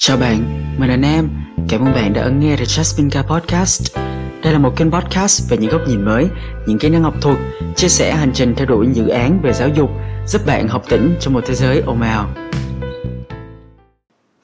Chào 0.00 0.16
bạn, 0.16 0.64
mình 0.78 0.90
là 0.90 0.96
Nam. 0.96 1.30
Cảm 1.68 1.80
ơn 1.80 1.94
bạn 1.94 2.12
đã 2.12 2.22
ấn 2.22 2.40
nghe 2.40 2.56
The 2.56 2.64
Jasmine 2.64 3.10
Car 3.10 3.26
Podcast. 3.26 3.96
Đây 4.42 4.52
là 4.52 4.58
một 4.58 4.72
kênh 4.76 4.90
podcast 4.90 5.50
về 5.50 5.56
những 5.56 5.70
góc 5.70 5.80
nhìn 5.88 6.04
mới, 6.04 6.26
những 6.66 6.78
kỹ 6.78 6.88
năng 6.88 7.02
học 7.02 7.14
thuật, 7.20 7.38
chia 7.76 7.88
sẻ 7.88 8.14
hành 8.14 8.32
trình 8.34 8.54
theo 8.56 8.66
đuổi 8.66 8.86
dự 8.94 9.08
án 9.08 9.40
về 9.42 9.52
giáo 9.52 9.68
dục, 9.68 9.90
giúp 10.26 10.42
bạn 10.46 10.68
học 10.68 10.84
tỉnh 10.88 11.16
trong 11.20 11.34
một 11.34 11.44
thế 11.46 11.54
giới 11.54 11.80
ồn 11.80 12.02
ào. 12.02 12.34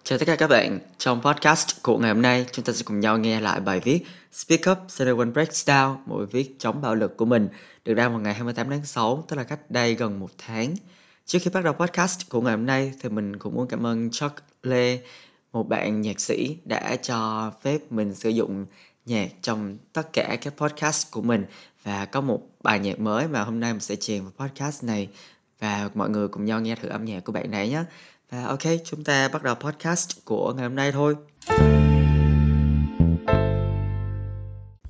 Chào 0.04 0.18
tất 0.18 0.25
cả 0.27 0.36
các 0.36 0.50
bạn, 0.50 0.79
trong 0.98 1.22
podcast 1.22 1.82
của 1.82 1.98
ngày 1.98 2.12
hôm 2.12 2.23
nay 2.23 2.46
chúng 2.52 2.64
ta 2.64 2.73
sẽ 2.73 2.82
cùng 2.84 3.00
nhau 3.00 3.18
nghe 3.18 3.41
lại 3.41 3.61
bài 3.61 3.80
viết 3.84 4.07
Speak 4.32 4.61
Up 4.71 4.79
so 4.89 5.05
one 5.05 5.30
breaks 5.34 5.68
down, 5.68 5.96
một 6.07 6.16
bài 6.16 6.27
viết 6.32 6.57
chống 6.59 6.82
bạo 6.82 6.95
lực 6.95 7.16
của 7.16 7.25
mình 7.25 7.48
được 7.84 7.95
ra 7.95 8.09
vào 8.09 8.18
ngày 8.18 8.34
28 8.34 8.71
tháng 8.71 8.84
6, 8.84 9.25
tức 9.29 9.36
là 9.36 9.43
cách 9.43 9.71
đây 9.71 9.95
gần 9.95 10.21
một 10.21 10.30
tháng. 10.46 10.75
Trước 11.27 11.39
khi 11.43 11.50
bắt 11.55 11.64
đầu 11.64 11.73
podcast 11.73 12.29
của 12.29 12.41
ngày 12.41 12.57
hôm 12.57 12.66
nay 12.66 12.93
thì 13.02 13.09
mình 13.09 13.36
cũng 13.36 13.55
muốn 13.55 13.68
cảm 13.68 13.86
ơn 13.86 14.11
Chuck 14.11 14.34
Lê 14.62 14.98
một 15.55 15.68
bạn 15.68 16.01
nhạc 16.01 16.20
sĩ 16.20 16.56
đã 16.65 16.97
cho 16.97 17.52
phép 17.62 17.92
mình 17.92 18.15
sử 18.15 18.28
dụng 18.28 18.66
nhạc 19.06 19.28
trong 19.42 19.78
tất 19.92 20.12
cả 20.12 20.37
các 20.42 20.55
podcast 20.56 21.11
của 21.11 21.23
mình 21.23 21.45
và 21.83 22.05
có 22.05 22.20
một 22.20 22.41
bài 22.62 22.78
nhạc 22.78 23.01
mới 23.01 23.28
mà 23.28 23.45
hôm 23.45 23.61
nay 23.61 23.73
mình 23.73 23.80
sẽ 23.80 23.97
truyền 23.97 24.23
vào 24.23 24.33
podcast 24.38 24.84
này 24.84 25.09
và 25.61 25.91
mọi 25.95 26.11
người 26.11 26.28
cùng 26.28 26.45
nhau 26.45 26.61
nghe 26.61 26.77
thử 26.77 26.88
âm 26.88 27.05
nhạc 27.05 27.25
của 27.25 27.33
bạn 27.33 27.51
này 27.51 27.69
nhé. 27.69 27.84
Và 28.30 28.45
ok, 28.45 28.62
chúng 28.84 29.05
ta 29.05 29.28
bắt 29.28 29.42
đầu 29.42 29.55
podcast 29.55 30.25
của 30.25 30.52
ngày 30.52 30.64
hôm 30.64 30.75
nay 30.75 30.92
thôi. 30.92 31.16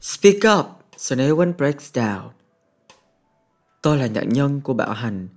Speak 0.00 0.58
up 0.58 0.66
so 0.96 1.16
no 1.16 1.24
one 1.38 1.52
breaks 1.58 1.92
down. 1.92 2.28
Tôi 3.82 3.98
là 3.98 4.06
nạn 4.06 4.28
nhân 4.28 4.60
của 4.60 4.74
bạo 4.74 4.92
hành. 4.92 5.28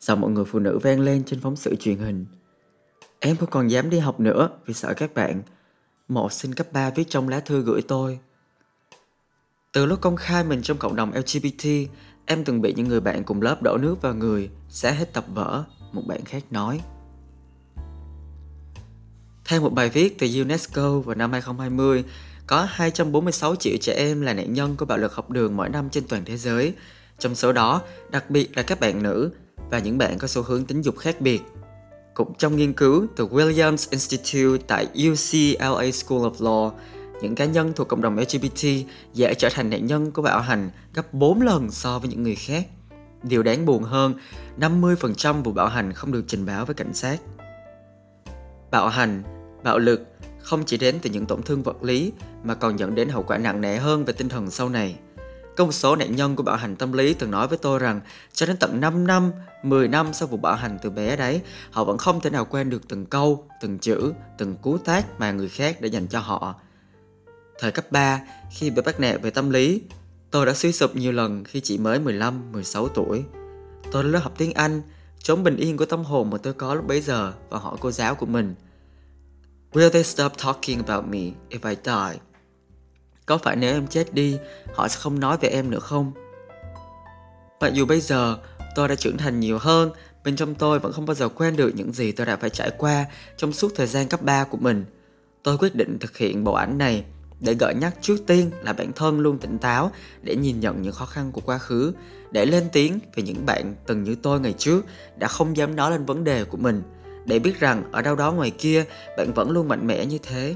Giọng 0.00 0.20
mọi 0.20 0.30
người 0.30 0.44
phụ 0.44 0.58
nữ 0.58 0.78
vang 0.82 1.00
lên 1.00 1.22
trên 1.24 1.40
phóng 1.40 1.56
sự 1.56 1.76
truyền 1.76 1.98
hình. 1.98 2.26
Em 3.20 3.36
không 3.36 3.50
còn 3.50 3.70
dám 3.70 3.90
đi 3.90 3.98
học 3.98 4.20
nữa 4.20 4.48
vì 4.66 4.74
sợ 4.74 4.94
các 4.94 5.14
bạn. 5.14 5.42
Một 6.08 6.32
sinh 6.32 6.54
cấp 6.54 6.66
3 6.72 6.90
viết 6.90 7.04
trong 7.08 7.28
lá 7.28 7.40
thư 7.40 7.62
gửi 7.62 7.82
tôi. 7.82 8.18
Từ 9.72 9.86
lúc 9.86 10.00
công 10.00 10.16
khai 10.16 10.44
mình 10.44 10.62
trong 10.62 10.78
cộng 10.78 10.96
đồng 10.96 11.12
LGBT, 11.12 11.68
em 12.26 12.44
từng 12.44 12.60
bị 12.60 12.74
những 12.76 12.88
người 12.88 13.00
bạn 13.00 13.24
cùng 13.24 13.42
lớp 13.42 13.62
đổ 13.62 13.76
nước 13.76 14.02
vào 14.02 14.14
người, 14.14 14.50
xé 14.68 14.92
hết 14.92 15.12
tập 15.12 15.24
vở, 15.34 15.64
một 15.92 16.02
bạn 16.06 16.24
khác 16.24 16.42
nói. 16.50 16.80
Theo 19.44 19.60
một 19.60 19.72
bài 19.72 19.88
viết 19.88 20.18
từ 20.18 20.26
UNESCO 20.42 20.98
vào 20.98 21.14
năm 21.14 21.32
2020, 21.32 22.04
có 22.46 22.66
246 22.70 23.56
triệu 23.56 23.76
trẻ 23.80 23.92
em 23.92 24.20
là 24.20 24.34
nạn 24.34 24.52
nhân 24.52 24.76
của 24.76 24.84
bạo 24.84 24.98
lực 24.98 25.14
học 25.14 25.30
đường 25.30 25.56
mỗi 25.56 25.68
năm 25.68 25.90
trên 25.90 26.04
toàn 26.08 26.24
thế 26.24 26.36
giới. 26.36 26.74
Trong 27.18 27.34
số 27.34 27.52
đó, 27.52 27.82
đặc 28.10 28.30
biệt 28.30 28.56
là 28.56 28.62
các 28.62 28.80
bạn 28.80 29.02
nữ 29.02 29.30
và 29.70 29.78
những 29.78 29.98
bạn 29.98 30.18
có 30.18 30.28
xu 30.28 30.42
hướng 30.42 30.64
tính 30.64 30.82
dục 30.82 30.98
khác 30.98 31.20
biệt 31.20 31.40
cũng 32.16 32.34
trong 32.38 32.56
nghiên 32.56 32.72
cứu 32.72 33.06
từ 33.16 33.26
Williams 33.28 33.86
Institute 33.90 34.64
tại 34.66 34.86
UCLA 34.86 35.90
School 35.92 36.18
of 36.18 36.32
Law, 36.32 36.70
những 37.22 37.34
cá 37.34 37.44
nhân 37.44 37.72
thuộc 37.76 37.88
cộng 37.88 38.00
đồng 38.00 38.18
LGBT 38.18 38.66
dễ 39.14 39.34
trở 39.34 39.48
thành 39.52 39.70
nạn 39.70 39.86
nhân 39.86 40.10
của 40.10 40.22
bạo 40.22 40.40
hành 40.40 40.70
gấp 40.94 41.14
4 41.14 41.42
lần 41.42 41.70
so 41.70 41.98
với 41.98 42.10
những 42.10 42.22
người 42.22 42.34
khác. 42.34 42.66
Điều 43.22 43.42
đáng 43.42 43.66
buồn 43.66 43.82
hơn, 43.82 44.14
50% 44.60 45.42
vụ 45.42 45.52
bạo 45.52 45.68
hành 45.68 45.92
không 45.92 46.12
được 46.12 46.24
trình 46.26 46.46
báo 46.46 46.64
với 46.64 46.74
cảnh 46.74 46.94
sát. 46.94 47.20
Bạo 48.70 48.88
hành, 48.88 49.22
bạo 49.64 49.78
lực 49.78 50.06
không 50.38 50.64
chỉ 50.66 50.76
đến 50.76 50.98
từ 51.02 51.10
những 51.10 51.26
tổn 51.26 51.42
thương 51.42 51.62
vật 51.62 51.82
lý 51.82 52.12
mà 52.44 52.54
còn 52.54 52.78
dẫn 52.78 52.94
đến 52.94 53.08
hậu 53.08 53.22
quả 53.22 53.38
nặng 53.38 53.60
nề 53.60 53.76
hơn 53.76 54.04
về 54.04 54.12
tinh 54.12 54.28
thần 54.28 54.50
sau 54.50 54.68
này. 54.68 54.96
Có 55.56 55.64
một 55.64 55.72
số 55.72 55.96
nạn 55.96 56.16
nhân 56.16 56.36
của 56.36 56.42
bạo 56.42 56.56
hành 56.56 56.76
tâm 56.76 56.92
lý 56.92 57.14
từng 57.14 57.30
nói 57.30 57.48
với 57.48 57.58
tôi 57.58 57.78
rằng 57.78 58.00
cho 58.32 58.46
đến 58.46 58.56
tận 58.56 58.80
5 58.80 59.06
năm, 59.06 59.32
10 59.62 59.88
năm 59.88 60.12
sau 60.12 60.28
vụ 60.28 60.36
bạo 60.36 60.54
hành 60.54 60.78
từ 60.82 60.90
bé 60.90 61.16
đấy, 61.16 61.40
họ 61.70 61.84
vẫn 61.84 61.98
không 61.98 62.20
thể 62.20 62.30
nào 62.30 62.44
quên 62.44 62.70
được 62.70 62.88
từng 62.88 63.06
câu, 63.06 63.48
từng 63.60 63.78
chữ, 63.78 64.12
từng 64.38 64.56
cú 64.56 64.78
tác 64.78 65.20
mà 65.20 65.32
người 65.32 65.48
khác 65.48 65.80
đã 65.80 65.88
dành 65.88 66.06
cho 66.06 66.20
họ. 66.20 66.54
Thời 67.58 67.72
cấp 67.72 67.92
3, 67.92 68.20
khi 68.50 68.70
bị 68.70 68.82
bắt 68.82 69.00
nạt 69.00 69.22
về 69.22 69.30
tâm 69.30 69.50
lý, 69.50 69.82
tôi 70.30 70.46
đã 70.46 70.54
suy 70.54 70.72
sụp 70.72 70.96
nhiều 70.96 71.12
lần 71.12 71.44
khi 71.44 71.60
chỉ 71.60 71.78
mới 71.78 72.00
15, 72.00 72.52
16 72.52 72.88
tuổi. 72.88 73.24
Tôi 73.92 74.02
đã 74.02 74.08
lớp 74.08 74.18
học 74.18 74.32
tiếng 74.38 74.52
Anh, 74.52 74.82
chống 75.18 75.44
bình 75.44 75.56
yên 75.56 75.76
của 75.76 75.86
tâm 75.86 76.04
hồn 76.04 76.30
mà 76.30 76.38
tôi 76.38 76.52
có 76.52 76.74
lúc 76.74 76.86
bấy 76.86 77.00
giờ 77.00 77.32
và 77.48 77.58
hỏi 77.58 77.76
cô 77.80 77.90
giáo 77.90 78.14
của 78.14 78.26
mình. 78.26 78.54
Will 79.72 79.90
they 79.90 80.04
stop 80.04 80.32
talking 80.44 80.78
about 80.86 81.04
me 81.04 81.20
if 81.50 81.68
I 81.68 81.76
die? 81.84 82.20
Có 83.26 83.38
phải 83.38 83.56
nếu 83.56 83.74
em 83.74 83.86
chết 83.86 84.14
đi, 84.14 84.38
họ 84.74 84.88
sẽ 84.88 84.98
không 85.00 85.20
nói 85.20 85.36
về 85.40 85.48
em 85.48 85.70
nữa 85.70 85.78
không? 85.78 86.12
Mặc 87.60 87.72
dù 87.74 87.86
bây 87.86 88.00
giờ 88.00 88.38
tôi 88.74 88.88
đã 88.88 88.94
trưởng 88.94 89.16
thành 89.16 89.40
nhiều 89.40 89.58
hơn, 89.58 89.90
bên 90.24 90.36
trong 90.36 90.54
tôi 90.54 90.78
vẫn 90.78 90.92
không 90.92 91.06
bao 91.06 91.14
giờ 91.14 91.28
quên 91.28 91.56
được 91.56 91.72
những 91.74 91.92
gì 91.92 92.12
tôi 92.12 92.26
đã 92.26 92.36
phải 92.36 92.50
trải 92.50 92.70
qua 92.78 93.06
trong 93.36 93.52
suốt 93.52 93.72
thời 93.74 93.86
gian 93.86 94.08
cấp 94.08 94.22
3 94.22 94.44
của 94.44 94.56
mình. 94.56 94.84
Tôi 95.42 95.58
quyết 95.58 95.74
định 95.74 95.98
thực 95.98 96.16
hiện 96.16 96.44
bộ 96.44 96.52
ảnh 96.52 96.78
này 96.78 97.04
để 97.40 97.54
gợi 97.54 97.74
nhắc 97.74 97.94
trước 98.00 98.16
tiên 98.26 98.50
là 98.62 98.72
bản 98.72 98.92
thân 98.92 99.20
luôn 99.20 99.38
tỉnh 99.38 99.58
táo 99.58 99.90
để 100.22 100.36
nhìn 100.36 100.60
nhận 100.60 100.82
những 100.82 100.92
khó 100.92 101.06
khăn 101.06 101.32
của 101.32 101.40
quá 101.40 101.58
khứ, 101.58 101.92
để 102.30 102.46
lên 102.46 102.68
tiếng 102.72 102.98
về 103.14 103.22
những 103.22 103.46
bạn 103.46 103.74
từng 103.86 104.02
như 104.02 104.16
tôi 104.22 104.40
ngày 104.40 104.54
trước 104.58 104.84
đã 105.16 105.28
không 105.28 105.56
dám 105.56 105.76
nói 105.76 105.90
lên 105.90 106.04
vấn 106.04 106.24
đề 106.24 106.44
của 106.44 106.56
mình, 106.56 106.82
để 107.24 107.38
biết 107.38 107.60
rằng 107.60 107.92
ở 107.92 108.02
đâu 108.02 108.16
đó 108.16 108.32
ngoài 108.32 108.50
kia 108.50 108.84
bạn 109.16 109.32
vẫn 109.32 109.50
luôn 109.50 109.68
mạnh 109.68 109.86
mẽ 109.86 110.06
như 110.06 110.18
thế 110.22 110.54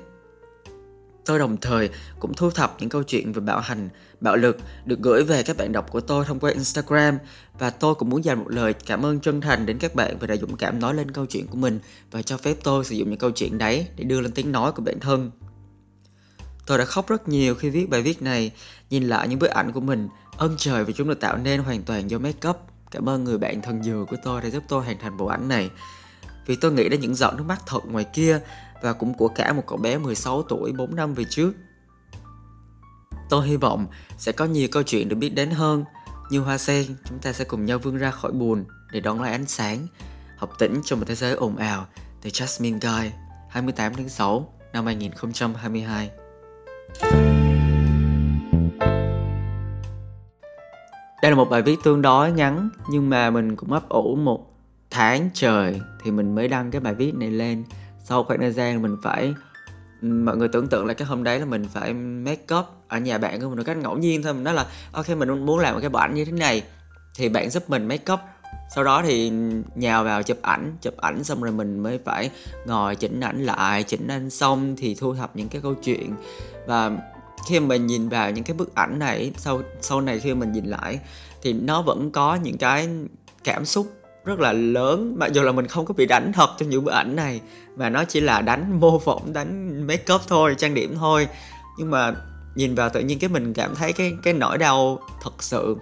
Tôi 1.26 1.38
đồng 1.38 1.56
thời 1.56 1.90
cũng 2.20 2.34
thu 2.34 2.50
thập 2.50 2.76
những 2.80 2.88
câu 2.88 3.02
chuyện 3.02 3.32
về 3.32 3.40
bạo 3.40 3.60
hành, 3.60 3.88
bạo 4.20 4.36
lực 4.36 4.56
được 4.84 4.98
gửi 5.00 5.24
về 5.24 5.42
các 5.42 5.56
bạn 5.56 5.72
đọc 5.72 5.90
của 5.90 6.00
tôi 6.00 6.24
thông 6.24 6.40
qua 6.40 6.50
Instagram 6.50 7.18
và 7.58 7.70
tôi 7.70 7.94
cũng 7.94 8.10
muốn 8.10 8.24
dành 8.24 8.38
một 8.38 8.50
lời 8.50 8.72
cảm 8.72 9.06
ơn 9.06 9.20
chân 9.20 9.40
thành 9.40 9.66
đến 9.66 9.78
các 9.78 9.94
bạn 9.94 10.16
vì 10.20 10.26
đã 10.26 10.36
dũng 10.36 10.56
cảm 10.56 10.78
nói 10.78 10.94
lên 10.94 11.10
câu 11.10 11.26
chuyện 11.26 11.46
của 11.46 11.56
mình 11.56 11.80
và 12.10 12.22
cho 12.22 12.36
phép 12.36 12.56
tôi 12.64 12.84
sử 12.84 12.94
dụng 12.94 13.10
những 13.10 13.18
câu 13.18 13.30
chuyện 13.30 13.58
đấy 13.58 13.86
để 13.96 14.04
đưa 14.04 14.20
lên 14.20 14.32
tiếng 14.32 14.52
nói 14.52 14.72
của 14.72 14.82
bản 14.82 15.00
thân. 15.00 15.30
Tôi 16.66 16.78
đã 16.78 16.84
khóc 16.84 17.08
rất 17.08 17.28
nhiều 17.28 17.54
khi 17.54 17.70
viết 17.70 17.90
bài 17.90 18.02
viết 18.02 18.22
này, 18.22 18.50
nhìn 18.90 19.04
lại 19.04 19.28
những 19.28 19.38
bức 19.38 19.50
ảnh 19.50 19.72
của 19.72 19.80
mình, 19.80 20.08
ơn 20.36 20.54
trời 20.58 20.84
vì 20.84 20.92
chúng 20.92 21.08
được 21.08 21.20
tạo 21.20 21.36
nên 21.36 21.60
hoàn 21.60 21.82
toàn 21.82 22.10
do 22.10 22.18
make 22.18 22.48
up. 22.48 22.56
Cảm 22.90 23.08
ơn 23.08 23.24
người 23.24 23.38
bạn 23.38 23.62
thân 23.62 23.82
dừa 23.82 24.04
của 24.10 24.16
tôi 24.24 24.42
đã 24.42 24.50
giúp 24.50 24.62
tôi 24.68 24.84
hoàn 24.84 24.98
thành 24.98 25.16
bộ 25.16 25.26
ảnh 25.26 25.48
này. 25.48 25.70
Vì 26.46 26.56
tôi 26.56 26.72
nghĩ 26.72 26.88
đến 26.88 27.00
những 27.00 27.14
giọt 27.14 27.34
nước 27.36 27.44
mắt 27.48 27.60
thật 27.66 27.80
ngoài 27.84 28.04
kia 28.04 28.40
và 28.82 28.92
cũng 28.92 29.14
của 29.14 29.28
cả 29.28 29.52
một 29.52 29.62
cậu 29.66 29.78
bé 29.78 29.98
16 29.98 30.42
tuổi 30.42 30.72
4 30.72 30.96
năm 30.96 31.14
về 31.14 31.24
trước. 31.30 31.52
Tôi 33.30 33.46
hy 33.46 33.56
vọng 33.56 33.86
sẽ 34.18 34.32
có 34.32 34.44
nhiều 34.44 34.68
câu 34.72 34.82
chuyện 34.82 35.08
được 35.08 35.16
biết 35.16 35.28
đến 35.28 35.50
hơn. 35.50 35.84
Như 36.30 36.40
hoa 36.40 36.58
sen, 36.58 36.86
chúng 37.04 37.18
ta 37.18 37.32
sẽ 37.32 37.44
cùng 37.44 37.64
nhau 37.64 37.78
vươn 37.78 37.96
ra 37.96 38.10
khỏi 38.10 38.32
buồn 38.32 38.64
để 38.92 39.00
đón 39.00 39.22
lại 39.22 39.32
ánh 39.32 39.46
sáng, 39.46 39.86
học 40.36 40.50
tỉnh 40.58 40.80
trong 40.84 40.98
một 40.98 41.04
thế 41.08 41.14
giới 41.14 41.34
ồn 41.34 41.56
ào 41.56 41.86
từ 42.22 42.30
Jasmine 42.30 42.78
Guy, 42.80 43.10
28 43.48 43.94
tháng 43.94 44.08
6 44.08 44.52
năm 44.72 44.86
2022. 44.86 46.10
Đây 51.22 51.30
là 51.30 51.36
một 51.36 51.50
bài 51.50 51.62
viết 51.62 51.76
tương 51.84 52.02
đối 52.02 52.32
ngắn 52.32 52.70
nhưng 52.90 53.10
mà 53.10 53.30
mình 53.30 53.56
cũng 53.56 53.72
ấp 53.72 53.88
ủ 53.88 54.16
một 54.16 54.46
tháng 54.90 55.30
trời 55.34 55.80
thì 56.02 56.10
mình 56.10 56.34
mới 56.34 56.48
đăng 56.48 56.70
cái 56.70 56.80
bài 56.80 56.94
viết 56.94 57.14
này 57.14 57.30
lên 57.30 57.64
sau 58.10 58.24
khoảng 58.24 58.40
thời 58.40 58.52
gian 58.52 58.82
mình 58.82 58.96
phải 59.02 59.34
mọi 60.02 60.36
người 60.36 60.48
tưởng 60.48 60.68
tượng 60.68 60.86
là 60.86 60.94
cái 60.94 61.08
hôm 61.08 61.24
đấy 61.24 61.38
là 61.38 61.44
mình 61.44 61.64
phải 61.72 61.94
make 61.94 62.54
up 62.54 62.66
ở 62.88 62.98
nhà 62.98 63.18
bạn 63.18 63.40
của 63.40 63.48
mình 63.48 63.56
một 63.56 63.62
cách 63.66 63.76
ngẫu 63.76 63.98
nhiên 63.98 64.22
thôi. 64.22 64.34
Mình 64.34 64.44
nói 64.44 64.54
là, 64.54 64.66
ok, 64.92 65.08
mình 65.08 65.46
muốn 65.46 65.58
làm 65.58 65.74
một 65.74 65.80
cái 65.80 65.90
bộ 65.90 65.98
ảnh 65.98 66.14
như 66.14 66.24
thế 66.24 66.32
này 66.32 66.62
thì 67.14 67.28
bạn 67.28 67.50
giúp 67.50 67.70
mình 67.70 67.88
make 67.88 68.12
up. 68.12 68.20
Sau 68.74 68.84
đó 68.84 69.02
thì 69.06 69.32
nhào 69.74 70.04
vào 70.04 70.22
chụp 70.22 70.38
ảnh 70.42 70.76
chụp 70.82 70.96
ảnh 70.96 71.24
xong 71.24 71.42
rồi 71.42 71.52
mình 71.52 71.78
mới 71.82 71.98
phải 72.04 72.30
ngồi 72.66 72.94
chỉnh 72.94 73.20
ảnh 73.20 73.44
lại, 73.44 73.82
chỉnh 73.82 74.08
ảnh 74.08 74.30
xong 74.30 74.76
thì 74.76 74.94
thu 74.94 75.14
thập 75.14 75.36
những 75.36 75.48
cái 75.48 75.62
câu 75.62 75.74
chuyện. 75.74 76.14
Và 76.66 76.90
khi 77.48 77.60
mình 77.60 77.86
nhìn 77.86 78.08
vào 78.08 78.30
những 78.30 78.44
cái 78.44 78.56
bức 78.56 78.74
ảnh 78.74 78.98
này, 78.98 79.32
sau 79.36 79.62
sau 79.80 80.00
này 80.00 80.20
khi 80.20 80.34
mình 80.34 80.52
nhìn 80.52 80.64
lại 80.64 81.00
thì 81.42 81.52
nó 81.52 81.82
vẫn 81.82 82.10
có 82.10 82.34
những 82.34 82.58
cái 82.58 82.88
cảm 83.44 83.64
xúc 83.64 83.86
rất 84.24 84.40
là 84.40 84.52
lớn. 84.52 85.14
Mặc 85.18 85.32
dù 85.32 85.42
là 85.42 85.52
mình 85.52 85.66
không 85.66 85.84
có 85.84 85.94
bị 85.94 86.06
đánh 86.06 86.32
thật 86.32 86.50
trong 86.58 86.68
những 86.68 86.84
bức 86.84 86.92
ảnh 86.92 87.16
này, 87.16 87.40
mà 87.76 87.90
nó 87.90 88.04
chỉ 88.04 88.20
là 88.20 88.40
đánh 88.40 88.80
mô 88.80 88.98
phỏng, 88.98 89.32
đánh 89.32 89.82
make 89.86 90.14
up 90.14 90.20
thôi, 90.28 90.54
trang 90.58 90.74
điểm 90.74 90.94
thôi. 90.98 91.28
Nhưng 91.78 91.90
mà 91.90 92.14
nhìn 92.54 92.74
vào 92.74 92.88
tự 92.90 93.00
nhiên 93.00 93.18
cái 93.18 93.30
mình 93.30 93.54
cảm 93.54 93.74
thấy 93.74 93.92
cái 93.92 94.12
cái 94.22 94.34
nỗi 94.34 94.58
đau 94.58 94.98
thật 95.22 95.42
sự. 95.42 95.76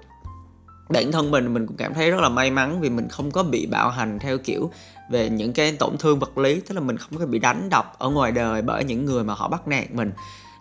Bản 0.88 1.12
thân 1.12 1.30
mình 1.30 1.54
mình 1.54 1.66
cũng 1.66 1.76
cảm 1.76 1.94
thấy 1.94 2.10
rất 2.10 2.20
là 2.20 2.28
may 2.28 2.50
mắn 2.50 2.80
vì 2.80 2.90
mình 2.90 3.08
không 3.08 3.30
có 3.30 3.42
bị 3.42 3.66
bạo 3.66 3.90
hành 3.90 4.18
theo 4.18 4.38
kiểu 4.38 4.70
về 5.10 5.30
những 5.30 5.52
cái 5.52 5.72
tổn 5.72 5.96
thương 5.98 6.18
vật 6.18 6.38
lý, 6.38 6.60
tức 6.60 6.74
là 6.74 6.80
mình 6.80 6.96
không 6.96 7.18
có 7.18 7.26
bị 7.26 7.38
đánh 7.38 7.68
đập 7.70 7.94
ở 7.98 8.08
ngoài 8.08 8.32
đời 8.32 8.62
bởi 8.62 8.84
những 8.84 9.04
người 9.04 9.24
mà 9.24 9.34
họ 9.34 9.48
bắt 9.48 9.68
nạt 9.68 9.90
mình. 9.90 10.12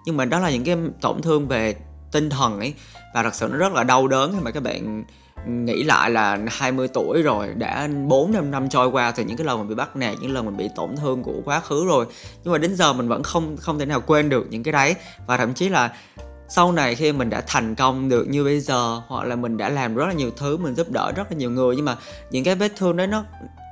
Nhưng 0.05 0.17
mà 0.17 0.25
đó 0.25 0.39
là 0.39 0.51
những 0.51 0.63
cái 0.63 0.77
tổn 1.01 1.21
thương 1.21 1.47
về 1.47 1.75
tinh 2.11 2.29
thần 2.29 2.59
ấy, 2.59 2.73
và 3.13 3.23
thật 3.23 3.35
sự 3.35 3.47
nó 3.51 3.57
rất 3.57 3.73
là 3.73 3.83
đau 3.83 4.07
đớn 4.07 4.31
khi 4.33 4.39
mà 4.43 4.51
các 4.51 4.63
bạn 4.63 5.03
nghĩ 5.47 5.83
lại 5.83 6.09
là 6.09 6.39
20 6.47 6.87
tuổi 6.87 7.21
rồi, 7.21 7.47
đã 7.55 7.89
4 8.07 8.31
năm 8.31 8.51
năm 8.51 8.69
trôi 8.69 8.87
qua 8.87 9.11
từ 9.11 9.23
những 9.23 9.37
cái 9.37 9.47
lần 9.47 9.59
mình 9.59 9.67
bị 9.67 9.75
bắt 9.75 9.95
nạt, 9.95 10.15
những 10.21 10.33
lần 10.33 10.45
mình 10.45 10.57
bị 10.57 10.69
tổn 10.75 10.95
thương 10.95 11.23
của 11.23 11.41
quá 11.45 11.59
khứ 11.59 11.85
rồi. 11.87 12.05
Nhưng 12.43 12.51
mà 12.51 12.57
đến 12.57 12.75
giờ 12.75 12.93
mình 12.93 13.07
vẫn 13.07 13.23
không 13.23 13.57
không 13.57 13.79
thể 13.79 13.85
nào 13.85 14.01
quên 14.01 14.29
được 14.29 14.47
những 14.49 14.63
cái 14.63 14.71
đấy. 14.71 14.95
Và 15.27 15.37
thậm 15.37 15.53
chí 15.53 15.69
là 15.69 15.93
sau 16.49 16.71
này 16.71 16.95
khi 16.95 17.11
mình 17.11 17.29
đã 17.29 17.41
thành 17.47 17.75
công 17.75 18.09
được 18.09 18.27
như 18.29 18.43
bây 18.43 18.59
giờ, 18.59 19.01
hoặc 19.07 19.25
là 19.25 19.35
mình 19.35 19.57
đã 19.57 19.69
làm 19.69 19.95
rất 19.95 20.05
là 20.05 20.13
nhiều 20.13 20.31
thứ, 20.37 20.57
mình 20.57 20.75
giúp 20.75 20.91
đỡ 20.91 21.11
rất 21.15 21.31
là 21.31 21.37
nhiều 21.37 21.51
người, 21.51 21.75
nhưng 21.75 21.85
mà 21.85 21.95
những 22.31 22.43
cái 22.43 22.55
vết 22.55 22.71
thương 22.75 22.97
đấy 22.97 23.07
nó 23.07 23.23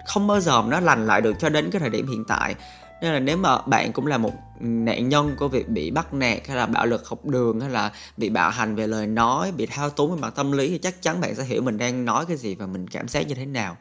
không 0.08 0.28
bao 0.28 0.40
giờ 0.40 0.64
nó 0.68 0.80
lành 0.80 1.08
lại 1.08 1.22
được 1.22 1.34
cho 1.40 1.50
đến 1.50 1.72
cái 1.72 1.80
thời 1.80 1.90
điểm 1.90 2.08
hiện 2.08 2.24
tại 2.28 2.56
nên 3.02 3.14
là 3.14 3.20
nếu 3.20 3.38
mà 3.38 3.58
bạn 3.62 3.92
cũng 3.94 4.08
là 4.08 4.18
một 4.18 4.34
nạn 4.60 5.10
nhân 5.10 5.36
của 5.38 5.48
việc 5.48 5.70
bị 5.70 5.92
bắt 5.92 6.14
nạt 6.14 6.48
hay 6.48 6.58
là 6.58 6.66
bạo 6.66 6.86
lực 6.86 7.08
học 7.08 7.26
đường 7.26 7.60
hay 7.60 7.70
là 7.70 7.92
bị 8.18 8.30
bạo 8.30 8.50
hành 8.50 8.76
về 8.76 8.88
lời 8.88 9.08
nói, 9.08 9.52
bị 9.52 9.66
thao 9.66 9.90
túng 9.90 10.16
về 10.16 10.22
mặt 10.22 10.34
tâm 10.36 10.52
lý 10.52 10.70
thì 10.70 10.78
chắc 10.78 11.02
chắn 11.02 11.22
bạn 11.22 11.36
sẽ 11.36 11.44
hiểu 11.44 11.62
mình 11.62 11.78
đang 11.78 12.06
nói 12.06 12.26
cái 12.26 12.38
gì 12.38 12.56
và 12.56 12.66
mình 12.66 12.88
cảm 12.88 13.08
giác 13.08 13.28
như 13.28 13.36
thế 13.36 13.46
nào. 13.46 13.78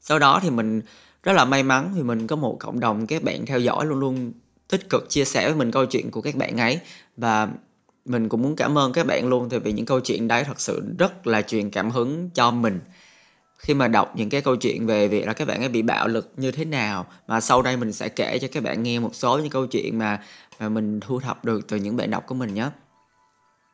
Sau 0.00 0.18
đó 0.18 0.40
thì 0.42 0.50
mình 0.50 0.82
rất 1.22 1.32
là 1.32 1.44
may 1.44 1.62
mắn 1.62 1.92
vì 1.96 2.02
mình 2.02 2.26
có 2.26 2.36
một 2.36 2.56
cộng 2.60 2.80
đồng 2.80 3.06
các 3.06 3.22
bạn 3.22 3.46
theo 3.46 3.58
dõi 3.60 3.86
luôn 3.86 3.98
luôn 3.98 4.32
tích 4.68 4.90
cực 4.90 5.10
chia 5.10 5.24
sẻ 5.24 5.46
với 5.46 5.56
mình 5.56 5.70
câu 5.70 5.86
chuyện 5.86 6.10
của 6.10 6.20
các 6.20 6.36
bạn 6.36 6.56
ấy. 6.56 6.80
Và 7.16 7.48
mình 8.04 8.28
cũng 8.28 8.42
muốn 8.42 8.56
cảm 8.56 8.78
ơn 8.78 8.92
các 8.92 9.06
bạn 9.06 9.28
luôn 9.28 9.48
tại 9.48 9.60
vì 9.60 9.72
những 9.72 9.86
câu 9.86 10.00
chuyện 10.00 10.28
đấy 10.28 10.44
thật 10.44 10.60
sự 10.60 10.82
rất 10.98 11.26
là 11.26 11.42
truyền 11.42 11.70
cảm 11.70 11.90
hứng 11.90 12.30
cho 12.34 12.50
mình 12.50 12.80
khi 13.60 13.74
mà 13.74 13.88
đọc 13.88 14.12
những 14.16 14.30
cái 14.30 14.40
câu 14.40 14.56
chuyện 14.56 14.86
về 14.86 15.08
việc 15.08 15.26
là 15.26 15.32
các 15.32 15.48
bạn 15.48 15.62
ấy 15.62 15.68
bị 15.68 15.82
bạo 15.82 16.08
lực 16.08 16.32
như 16.36 16.50
thế 16.50 16.64
nào 16.64 17.06
mà 17.26 17.40
sau 17.40 17.62
đây 17.62 17.76
mình 17.76 17.92
sẽ 17.92 18.08
kể 18.08 18.38
cho 18.38 18.48
các 18.52 18.62
bạn 18.62 18.82
nghe 18.82 18.98
một 18.98 19.14
số 19.14 19.38
những 19.38 19.50
câu 19.50 19.66
chuyện 19.66 19.98
mà 19.98 20.22
mà 20.60 20.68
mình 20.68 21.00
thu 21.00 21.20
thập 21.20 21.44
được 21.44 21.68
từ 21.68 21.76
những 21.76 21.96
bạn 21.96 22.10
đọc 22.10 22.26
của 22.26 22.34
mình 22.34 22.54
nhé. 22.54 22.70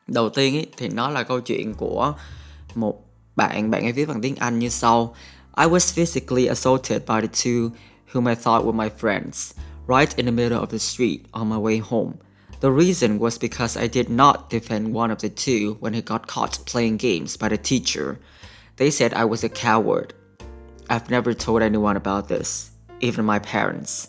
Đầu 0.07 0.29
tiên 0.29 0.53
ý, 0.53 0.65
thì 0.77 0.89
nó 0.89 1.09
là 1.09 1.23
câu 1.23 1.39
chuyện 1.39 1.73
của 1.73 2.13
một 2.75 3.03
bạn 3.35 3.71
bạn 3.71 3.83
ấy 3.83 3.91
viết 3.91 4.05
bằng 4.05 4.21
tiếng 4.21 4.35
Anh 4.35 4.59
như 4.59 4.69
sau. 4.69 5.15
I 5.57 5.65
was 5.65 5.93
physically 5.93 6.45
assaulted 6.45 7.01
by 7.07 7.21
the 7.21 7.27
two 7.27 7.69
whom 8.13 8.29
I 8.29 8.35
thought 8.35 8.65
were 8.65 8.75
my 8.75 8.89
friends 9.01 9.53
right 9.87 10.15
in 10.15 10.25
the 10.25 10.31
middle 10.31 10.59
of 10.59 10.65
the 10.65 10.77
street 10.77 11.19
on 11.31 11.49
my 11.49 11.57
way 11.57 11.81
home. 11.89 12.11
The 12.61 12.69
reason 12.69 13.19
was 13.19 13.37
because 13.41 13.77
I 13.77 13.87
did 13.87 14.09
not 14.09 14.49
defend 14.49 14.95
one 14.95 15.11
of 15.11 15.19
the 15.19 15.29
two 15.29 15.77
when 15.79 15.93
he 15.93 16.01
got 16.01 16.27
caught 16.27 16.59
playing 16.65 16.97
games 16.97 17.37
by 17.37 17.49
the 17.49 17.57
teacher. 17.57 18.17
They 18.77 18.91
said 18.91 19.13
I 19.13 19.25
was 19.25 19.43
a 19.43 19.49
coward. 19.49 20.13
I've 20.89 21.09
never 21.09 21.33
told 21.33 21.61
anyone 21.61 21.95
about 21.95 22.27
this, 22.27 22.69
even 22.99 23.25
my 23.25 23.39
parents. 23.39 24.07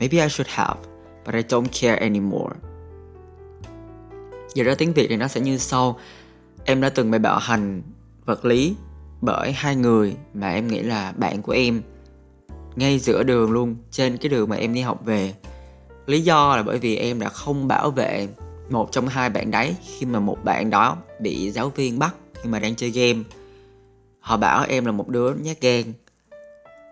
Maybe 0.00 0.22
I 0.22 0.28
should 0.28 0.50
have, 0.50 0.78
but 1.24 1.34
I 1.34 1.42
don't 1.42 1.68
care 1.80 1.96
anymore. 2.00 2.54
Giờ 4.54 4.64
ra 4.64 4.74
tiếng 4.74 4.92
Việt 4.92 5.06
thì 5.08 5.16
nó 5.16 5.28
sẽ 5.28 5.40
như 5.40 5.58
sau. 5.58 5.98
Em 6.64 6.80
đã 6.80 6.88
từng 6.88 7.10
bị 7.10 7.18
bạo 7.18 7.38
hành 7.38 7.82
vật 8.24 8.44
lý 8.44 8.76
bởi 9.20 9.52
hai 9.52 9.76
người 9.76 10.16
mà 10.34 10.50
em 10.50 10.68
nghĩ 10.68 10.82
là 10.82 11.12
bạn 11.16 11.42
của 11.42 11.52
em 11.52 11.82
ngay 12.76 12.98
giữa 12.98 13.22
đường 13.22 13.52
luôn, 13.52 13.76
trên 13.90 14.16
cái 14.16 14.28
đường 14.28 14.48
mà 14.48 14.56
em 14.56 14.74
đi 14.74 14.80
học 14.80 15.04
về. 15.04 15.34
Lý 16.06 16.20
do 16.20 16.56
là 16.56 16.62
bởi 16.62 16.78
vì 16.78 16.96
em 16.96 17.20
đã 17.20 17.28
không 17.28 17.68
bảo 17.68 17.90
vệ 17.90 18.28
một 18.70 18.92
trong 18.92 19.08
hai 19.08 19.30
bạn 19.30 19.50
đấy 19.50 19.76
khi 19.84 20.06
mà 20.06 20.20
một 20.20 20.38
bạn 20.44 20.70
đó 20.70 20.96
bị 21.20 21.50
giáo 21.50 21.68
viên 21.68 21.98
bắt 21.98 22.14
khi 22.42 22.48
mà 22.48 22.58
đang 22.58 22.74
chơi 22.74 22.90
game 22.90 23.22
Họ 24.24 24.36
bảo 24.36 24.64
em 24.68 24.84
là 24.84 24.92
một 24.92 25.08
đứa 25.08 25.34
nhát 25.34 25.60
gan, 25.60 25.82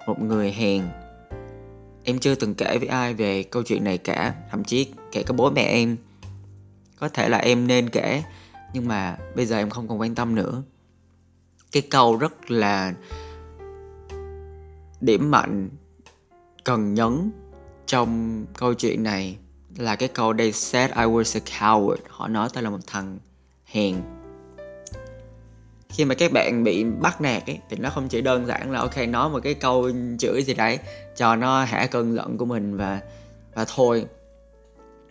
Một 0.07 0.21
người 0.21 0.53
hèn. 0.53 0.85
Em 2.05 2.19
chưa 2.19 2.35
từng 2.35 2.55
kể 2.55 2.79
với 2.79 2.89
ai 2.89 3.15
về 3.15 3.43
câu 3.43 3.63
chuyện 3.63 3.85
này 3.85 3.99
cả, 3.99 4.35
Thậm 4.51 4.65
chí 4.65 4.93
kể 5.13 5.23
cả 5.23 5.35
bố 5.37 5.51
mẹ 5.51 5.63
em. 5.63 5.97
Có 6.97 7.09
thể 7.09 7.29
là 7.29 7.39
em 7.39 7.67
nên 7.67 7.91
kể, 7.91 8.23
Nhưng 8.73 8.89
mà 8.89 9.19
bây 9.37 9.47
giờ 9.47 9.57
em 9.57 9.71
không 9.71 9.89
còn 9.89 10.01
quan 10.01 10.15
tâm 10.15 10.35
nữa. 10.35 10.63
Cái 11.73 11.83
câu 11.83 12.17
rất 12.17 12.51
là 12.51 12.95
Điểm 15.01 15.31
mạnh, 15.31 15.71
Cần 16.65 16.95
nhấn 16.95 17.31
Trong 17.87 18.45
câu 18.59 18.75
chuyện 18.75 19.03
này 19.03 19.37
Là 19.77 19.97
cái 19.97 20.09
câu 20.09 20.35
They 20.39 20.53
said 20.53 20.91
I 20.91 21.05
was 21.05 21.41
a 21.41 21.59
coward. 21.59 21.97
Họ 22.09 22.29
nói 22.29 22.49
tôi 22.53 22.63
là 22.63 22.71
một 22.71 22.87
thằng 22.87 23.19
hèn 23.65 24.03
khi 25.93 26.05
mà 26.05 26.15
các 26.15 26.33
bạn 26.33 26.65
bị 26.65 26.85
bắt 26.85 27.21
nạt 27.21 27.47
ấy 27.47 27.59
thì 27.71 27.77
nó 27.81 27.91
không 27.91 28.09
chỉ 28.09 28.21
đơn 28.21 28.47
giản 28.47 28.73
là 28.73 28.81
ok 28.81 29.09
nói 29.09 29.31
một 29.31 29.41
cái 29.43 29.55
câu 29.55 29.91
chửi 30.19 30.43
gì 30.43 30.55
đấy 30.55 30.79
cho 31.17 31.37
nó 31.37 31.65
hạ 31.65 31.87
cơn 31.87 32.15
giận 32.15 32.39
của 32.39 32.45
mình 32.45 32.77
và 32.77 33.01
và 33.55 33.65
thôi. 33.65 34.07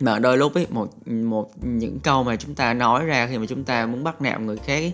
Mà 0.00 0.18
đôi 0.18 0.38
lúc 0.38 0.54
ấy 0.54 0.66
một 0.70 1.08
một 1.08 1.50
những 1.62 2.00
câu 2.00 2.24
mà 2.24 2.36
chúng 2.36 2.54
ta 2.54 2.74
nói 2.74 3.04
ra 3.04 3.26
khi 3.30 3.38
mà 3.38 3.46
chúng 3.48 3.64
ta 3.64 3.86
muốn 3.86 4.04
bắt 4.04 4.22
nạt 4.22 4.40
người 4.40 4.56
khác 4.56 4.74
ấy, 4.74 4.92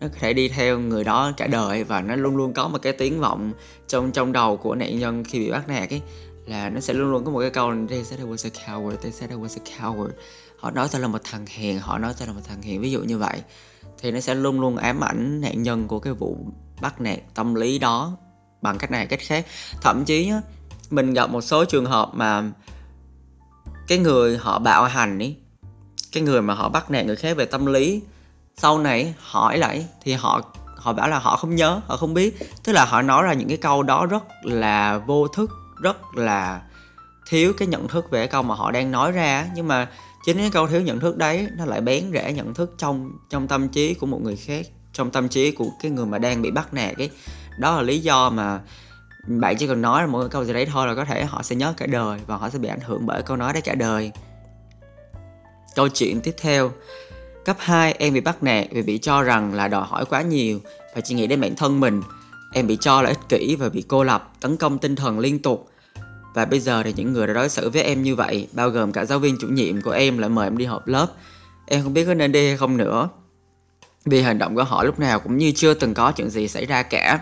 nó 0.00 0.08
có 0.08 0.14
thể 0.20 0.32
đi 0.32 0.48
theo 0.48 0.78
người 0.78 1.04
đó 1.04 1.32
cả 1.36 1.46
đời 1.46 1.84
và 1.84 2.00
nó 2.00 2.16
luôn 2.16 2.36
luôn 2.36 2.52
có 2.52 2.68
một 2.68 2.78
cái 2.82 2.92
tiếng 2.92 3.20
vọng 3.20 3.52
trong 3.88 4.12
trong 4.12 4.32
đầu 4.32 4.56
của 4.56 4.74
nạn 4.74 4.98
nhân 4.98 5.24
khi 5.24 5.38
bị 5.38 5.50
bắt 5.50 5.68
nạt 5.68 5.90
ấy 5.90 6.02
là 6.46 6.70
nó 6.70 6.80
sẽ 6.80 6.94
luôn 6.94 7.10
luôn 7.10 7.24
có 7.24 7.30
một 7.30 7.40
cái 7.40 7.50
câu 7.50 7.72
they 7.88 8.04
said 8.04 8.20
I 8.20 8.26
was 8.26 8.50
a 8.52 8.66
coward 8.66 8.96
they 8.96 9.12
said 9.12 9.30
I 9.30 9.36
was 9.36 9.60
a 9.64 9.78
coward. 9.78 10.10
Họ 10.56 10.70
nói 10.70 10.88
tôi 10.92 11.00
là 11.00 11.08
một 11.08 11.20
thằng 11.24 11.46
hèn 11.46 11.78
họ 11.78 11.98
nói 11.98 12.14
tôi 12.18 12.26
là 12.28 12.32
một 12.32 12.40
thằng 12.48 12.62
hèn 12.62 12.80
ví 12.80 12.90
dụ 12.90 13.00
như 13.00 13.18
vậy 13.18 13.42
thì 13.98 14.10
nó 14.10 14.20
sẽ 14.20 14.34
luôn 14.34 14.60
luôn 14.60 14.76
ám 14.76 15.04
ảnh 15.04 15.40
nạn 15.40 15.62
nhân 15.62 15.88
của 15.88 15.98
cái 15.98 16.12
vụ 16.12 16.36
bắt 16.80 17.00
nạt 17.00 17.18
tâm 17.34 17.54
lý 17.54 17.78
đó 17.78 18.16
bằng 18.62 18.78
cách 18.78 18.90
này 18.90 19.06
cách 19.06 19.20
khác. 19.22 19.46
Thậm 19.80 20.04
chí 20.04 20.26
nhá, 20.26 20.40
mình 20.90 21.12
gặp 21.12 21.30
một 21.30 21.40
số 21.40 21.64
trường 21.64 21.86
hợp 21.86 22.10
mà 22.14 22.42
cái 23.88 23.98
người 23.98 24.38
họ 24.38 24.58
bạo 24.58 24.84
hành 24.84 25.18
ấy 25.18 25.36
cái 26.12 26.22
người 26.22 26.42
mà 26.42 26.54
họ 26.54 26.68
bắt 26.68 26.90
nạt 26.90 27.06
người 27.06 27.16
khác 27.16 27.36
về 27.36 27.44
tâm 27.44 27.66
lý 27.66 28.02
sau 28.56 28.78
này 28.78 29.14
hỏi 29.18 29.58
lại 29.58 29.86
thì 30.02 30.12
họ 30.12 30.40
họ 30.76 30.92
bảo 30.92 31.08
là 31.08 31.18
họ 31.18 31.36
không 31.36 31.54
nhớ 31.54 31.80
họ 31.86 31.96
không 31.96 32.14
biết. 32.14 32.38
Tức 32.64 32.72
là 32.72 32.84
họ 32.84 33.02
nói 33.02 33.22
ra 33.22 33.32
những 33.32 33.48
cái 33.48 33.56
câu 33.56 33.82
đó 33.82 34.06
rất 34.06 34.22
là 34.42 34.98
vô 34.98 35.28
thức 35.28 35.50
rất 35.80 36.14
là 36.14 36.62
thiếu 37.26 37.52
cái 37.58 37.68
nhận 37.68 37.88
thức 37.88 38.10
về 38.10 38.20
cái 38.20 38.28
câu 38.28 38.42
mà 38.42 38.54
họ 38.54 38.70
đang 38.70 38.90
nói 38.90 39.12
ra. 39.12 39.48
Nhưng 39.54 39.68
mà 39.68 39.88
chính 40.24 40.36
cái 40.36 40.50
câu 40.50 40.66
thiếu 40.66 40.80
nhận 40.80 41.00
thức 41.00 41.16
đấy, 41.16 41.48
nó 41.56 41.64
lại 41.64 41.80
bén 41.80 42.10
rễ 42.12 42.32
nhận 42.32 42.54
thức 42.54 42.74
trong 42.78 43.12
trong 43.30 43.48
tâm 43.48 43.68
trí 43.68 43.94
của 43.94 44.06
một 44.06 44.22
người 44.22 44.36
khác, 44.36 44.66
trong 44.92 45.10
tâm 45.10 45.28
trí 45.28 45.50
của 45.50 45.66
cái 45.82 45.90
người 45.90 46.06
mà 46.06 46.18
đang 46.18 46.42
bị 46.42 46.50
bắt 46.50 46.74
nạt 46.74 46.96
ấy. 46.96 47.10
Đó 47.58 47.76
là 47.76 47.82
lý 47.82 47.98
do 47.98 48.30
mà 48.30 48.60
bạn 49.26 49.56
chỉ 49.58 49.66
cần 49.66 49.82
nói 49.82 50.02
ra 50.02 50.06
một 50.06 50.26
câu 50.30 50.44
gì 50.44 50.52
đấy 50.52 50.66
thôi 50.66 50.86
là 50.86 50.94
có 50.94 51.04
thể 51.04 51.24
họ 51.24 51.42
sẽ 51.42 51.56
nhớ 51.56 51.74
cả 51.76 51.86
đời 51.86 52.20
và 52.26 52.36
họ 52.36 52.50
sẽ 52.50 52.58
bị 52.58 52.68
ảnh 52.68 52.80
hưởng 52.80 53.06
bởi 53.06 53.22
câu 53.22 53.36
nói 53.36 53.52
đấy 53.52 53.62
cả 53.62 53.74
đời. 53.74 54.12
Câu 55.74 55.88
chuyện 55.88 56.20
tiếp 56.20 56.34
theo. 56.40 56.72
Cấp 57.44 57.56
2 57.60 57.92
em 57.92 58.14
bị 58.14 58.20
bắt 58.20 58.42
nạt 58.42 58.66
vì 58.70 58.82
bị 58.82 58.98
cho 58.98 59.22
rằng 59.22 59.54
là 59.54 59.68
đòi 59.68 59.86
hỏi 59.86 60.04
quá 60.04 60.22
nhiều 60.22 60.60
và 60.94 61.00
chỉ 61.00 61.14
nghĩ 61.14 61.26
đến 61.26 61.40
bản 61.40 61.56
thân 61.56 61.80
mình. 61.80 62.02
Em 62.52 62.66
bị 62.66 62.78
cho 62.80 63.02
là 63.02 63.08
ích 63.08 63.18
kỷ 63.28 63.56
và 63.56 63.68
bị 63.68 63.84
cô 63.88 64.04
lập, 64.04 64.32
tấn 64.40 64.56
công 64.56 64.78
tinh 64.78 64.96
thần 64.96 65.18
liên 65.18 65.42
tục 65.42 65.71
và 66.34 66.44
bây 66.44 66.60
giờ 66.60 66.82
thì 66.82 66.92
những 66.96 67.12
người 67.12 67.26
đã 67.26 67.32
đối 67.32 67.48
xử 67.48 67.70
với 67.70 67.82
em 67.82 68.02
như 68.02 68.16
vậy, 68.16 68.48
bao 68.52 68.68
gồm 68.68 68.92
cả 68.92 69.04
giáo 69.04 69.18
viên 69.18 69.36
chủ 69.40 69.48
nhiệm 69.48 69.82
của 69.82 69.90
em 69.90 70.18
lại 70.18 70.30
mời 70.30 70.46
em 70.46 70.58
đi 70.58 70.64
họp 70.64 70.86
lớp. 70.86 71.06
Em 71.66 71.82
không 71.82 71.94
biết 71.94 72.04
có 72.04 72.14
nên 72.14 72.32
đi 72.32 72.46
hay 72.46 72.56
không 72.56 72.76
nữa. 72.76 73.08
Vì 74.04 74.22
hành 74.22 74.38
động 74.38 74.54
của 74.54 74.64
họ 74.64 74.84
lúc 74.84 74.98
nào 74.98 75.20
cũng 75.20 75.38
như 75.38 75.52
chưa 75.56 75.74
từng 75.74 75.94
có 75.94 76.12
chuyện 76.12 76.30
gì 76.30 76.48
xảy 76.48 76.66
ra 76.66 76.82
cả. 76.82 77.20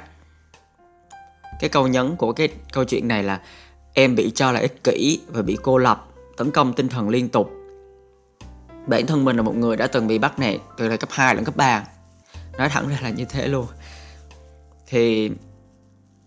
Cái 1.61 1.71
câu 1.71 1.89
nhấn 1.89 2.17
của 2.17 2.33
cái 2.33 2.49
câu 2.73 2.85
chuyện 2.85 3.09
này 3.09 3.23
là 3.23 3.41
em 3.95 4.15
bị 4.15 4.31
cho 4.35 4.53
là 4.53 4.61
ích 4.61 4.85
kỷ 4.85 5.21
và 5.29 5.43
bị 5.43 5.57
cô 5.63 5.79
lập, 5.79 6.07
tấn 6.37 6.51
công 6.51 6.73
tinh 6.73 6.89
thần 6.89 7.09
liên 7.09 7.29
tục. 7.29 7.51
Bản 8.87 9.07
thân 9.07 9.25
mình 9.25 9.37
là 9.37 9.43
một 9.43 9.57
người 9.57 9.77
đã 9.77 9.87
từng 9.87 10.07
bị 10.07 10.19
bắt 10.19 10.39
nạt 10.39 10.55
từ 10.77 10.89
thời 10.89 10.99
cấp 10.99 11.09
2 11.13 11.35
đến 11.35 11.45
cấp 11.45 11.57
3. 11.57 11.85
Nói 12.59 12.69
thẳng 12.69 12.89
ra 12.89 12.99
là 13.03 13.11
như 13.11 13.25
thế 13.25 13.49
luôn. 13.49 13.67
Thì 14.87 15.31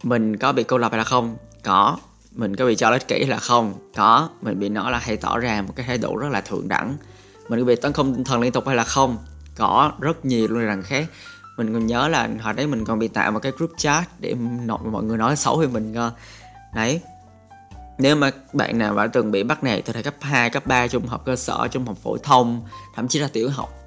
mình 0.03 0.37
có 0.37 0.51
bị 0.53 0.63
cô 0.63 0.77
lập 0.77 0.91
hay 0.91 0.97
là 0.97 1.03
không? 1.03 1.37
Có, 1.63 1.97
mình 2.35 2.55
có 2.55 2.65
bị 2.65 2.75
cho 2.75 2.89
ích 2.89 3.07
kỷ 3.07 3.25
là 3.25 3.37
không. 3.37 3.73
Có 3.95 4.29
mình 4.41 4.59
bị 4.59 4.69
nói 4.69 4.91
là 4.91 4.99
hay 4.99 5.17
tỏ 5.17 5.37
ra 5.39 5.61
một 5.61 5.73
cái 5.75 5.85
thái 5.85 5.97
độ 5.97 6.15
rất 6.15 6.29
là 6.31 6.41
thượng 6.41 6.67
đẳng. 6.67 6.97
Mình 7.49 7.59
có 7.59 7.65
bị 7.65 7.75
tấn 7.75 7.93
công 7.93 8.15
tinh 8.15 8.23
thần 8.23 8.41
liên 8.41 8.51
tục 8.51 8.67
hay 8.67 8.75
là 8.75 8.83
không? 8.83 9.17
Có 9.55 9.91
rất 9.99 10.25
nhiều 10.25 10.47
luôn 10.47 10.65
rằng 10.65 10.83
khác. 10.83 11.07
Mình 11.57 11.73
còn 11.73 11.87
nhớ 11.87 12.07
là 12.07 12.29
hồi 12.41 12.53
đấy 12.53 12.67
mình 12.67 12.85
còn 12.85 12.99
bị 12.99 13.07
tạo 13.07 13.31
một 13.31 13.39
cái 13.39 13.51
group 13.51 13.71
chat 13.77 14.09
để 14.19 14.35
mọi 14.67 15.03
người 15.03 15.17
nói 15.17 15.35
xấu 15.35 15.57
về 15.57 15.67
mình 15.67 15.93
cơ. 15.93 16.11
Đấy. 16.75 17.01
Nếu 17.97 18.15
mà 18.15 18.31
bạn 18.53 18.77
nào 18.77 18.95
đã 18.95 19.07
từng 19.07 19.31
bị 19.31 19.43
bắt 19.43 19.63
nạt 19.63 19.79
từ 19.85 19.93
thời 19.93 20.03
cấp 20.03 20.13
2, 20.21 20.49
cấp 20.49 20.67
3, 20.67 20.87
trung 20.87 21.07
học 21.07 21.23
cơ 21.25 21.35
sở, 21.35 21.67
trung 21.71 21.85
học 21.85 21.97
phổ 22.03 22.17
thông, 22.17 22.61
thậm 22.95 23.07
chí 23.07 23.19
là 23.19 23.29
tiểu 23.33 23.49
học 23.49 23.82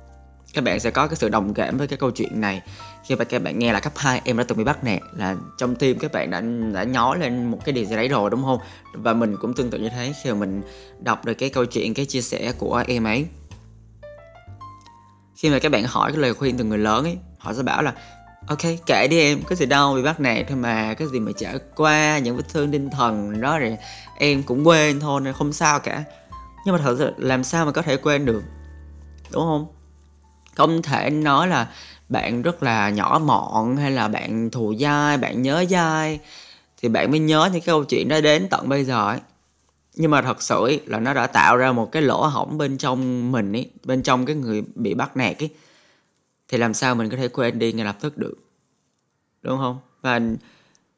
các 0.56 0.64
bạn 0.64 0.80
sẽ 0.80 0.90
có 0.90 1.06
cái 1.06 1.16
sự 1.16 1.28
đồng 1.28 1.54
cảm 1.54 1.78
với 1.78 1.86
cái 1.86 1.96
câu 1.96 2.10
chuyện 2.10 2.40
này. 2.40 2.62
Khi 3.04 3.16
mà 3.16 3.24
các 3.24 3.42
bạn 3.42 3.58
nghe 3.58 3.72
là 3.72 3.80
cấp 3.80 3.92
2 3.96 4.20
em 4.24 4.36
đã 4.36 4.44
từng 4.48 4.58
bị 4.58 4.64
bắt 4.64 4.84
nạt 4.84 5.00
là 5.12 5.36
trong 5.58 5.76
tim 5.76 5.98
các 5.98 6.12
bạn 6.12 6.30
đã 6.30 6.40
đã 6.74 6.84
nhói 6.84 7.18
lên 7.18 7.50
một 7.50 7.58
cái 7.64 7.72
điều 7.72 7.84
gì 7.84 7.96
đấy 7.96 8.08
rồi, 8.08 8.30
đúng 8.30 8.44
không? 8.44 8.58
Và 8.92 9.12
mình 9.12 9.36
cũng 9.40 9.54
tương 9.54 9.70
tự 9.70 9.78
như 9.78 9.88
thế, 9.88 10.12
khi 10.22 10.30
mà 10.30 10.36
mình 10.38 10.62
đọc 11.00 11.24
được 11.24 11.34
cái 11.34 11.50
câu 11.50 11.64
chuyện, 11.64 11.94
cái 11.94 12.06
chia 12.06 12.20
sẻ 12.20 12.52
của 12.58 12.84
em 12.86 13.04
ấy. 13.04 13.26
Khi 15.36 15.50
mà 15.50 15.58
các 15.58 15.72
bạn 15.72 15.84
hỏi 15.86 16.12
cái 16.12 16.20
lời 16.20 16.34
khuyên 16.34 16.56
từ 16.56 16.64
người 16.64 16.78
lớn 16.78 17.04
ấy, 17.04 17.18
họ 17.38 17.54
sẽ 17.54 17.62
bảo 17.62 17.82
là, 17.82 17.94
ok, 18.46 18.62
kệ 18.86 19.08
đi 19.08 19.20
em 19.20 19.42
cái 19.48 19.56
gì 19.56 19.66
đâu, 19.66 19.94
bị 19.94 20.02
bắt 20.02 20.20
nạt 20.20 20.46
thôi 20.48 20.56
mà 20.56 20.94
cái 20.94 21.08
gì 21.08 21.20
mà 21.20 21.32
trải 21.36 21.58
qua 21.76 22.18
những 22.18 22.36
vết 22.36 22.44
thương 22.52 22.70
tinh 22.70 22.90
thần 22.90 23.40
đó 23.40 23.58
rồi 23.58 23.76
em 24.18 24.42
cũng 24.42 24.66
quên 24.66 25.00
thôi, 25.00 25.20
nên 25.20 25.34
không 25.34 25.52
sao 25.52 25.80
cả. 25.80 26.04
Nhưng 26.66 26.74
mà 26.74 26.80
thật 26.84 26.96
sự, 26.98 27.12
làm 27.16 27.44
sao 27.44 27.66
mà 27.66 27.72
có 27.72 27.82
thể 27.82 27.96
quên 27.96 28.24
được, 28.24 28.42
đúng 29.32 29.42
không? 29.42 29.75
Không 30.56 30.82
thể 30.82 31.10
nói 31.10 31.48
là 31.48 31.68
bạn 32.08 32.42
rất 32.42 32.62
là 32.62 32.90
nhỏ 32.90 33.20
mọn 33.24 33.76
hay 33.76 33.90
là 33.90 34.08
bạn 34.08 34.50
thù 34.50 34.74
dai 34.80 35.18
bạn 35.18 35.42
nhớ 35.42 35.64
dai 35.70 36.20
thì 36.82 36.88
bạn 36.88 37.10
mới 37.10 37.20
nhớ 37.20 37.44
những 37.44 37.52
cái 37.52 37.60
câu 37.66 37.84
chuyện 37.84 38.08
đó 38.08 38.20
đến 38.20 38.48
tận 38.50 38.68
bây 38.68 38.84
giờ 38.84 39.08
ấy. 39.08 39.18
Nhưng 39.96 40.10
mà 40.10 40.22
thật 40.22 40.42
sự 40.42 40.64
ấy, 40.64 40.80
là 40.86 41.00
nó 41.00 41.14
đã 41.14 41.26
tạo 41.26 41.56
ra 41.56 41.72
một 41.72 41.92
cái 41.92 42.02
lỗ 42.02 42.26
hổng 42.26 42.58
bên 42.58 42.78
trong 42.78 43.32
mình 43.32 43.52
ấy 43.52 43.70
bên 43.84 44.02
trong 44.02 44.26
cái 44.26 44.36
người 44.36 44.62
bị 44.74 44.94
bắt 44.94 45.16
nạt 45.16 45.38
ấy. 45.38 45.50
Thì 46.48 46.58
làm 46.58 46.74
sao 46.74 46.94
mình 46.94 47.10
có 47.10 47.16
thể 47.16 47.28
quên 47.28 47.58
đi 47.58 47.72
ngay 47.72 47.84
lập 47.84 47.96
tức 48.00 48.18
được 48.18 48.34
đúng 49.42 49.58
không? 49.58 49.78
Và 50.02 50.20